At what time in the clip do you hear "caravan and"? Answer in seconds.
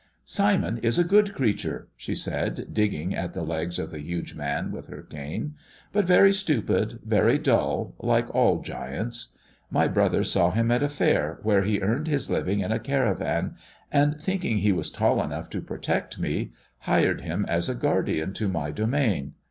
12.79-14.19